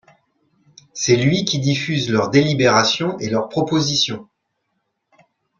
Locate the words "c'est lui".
0.93-1.45